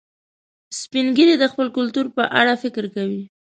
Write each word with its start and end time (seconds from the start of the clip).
سپین 0.79 1.05
ږیری 1.15 1.35
د 1.39 1.45
خپل 1.51 1.67
کلتور 1.77 2.05
په 2.15 2.23
اړه 2.39 2.53
فخر 2.61 2.85
کوي 2.95 3.21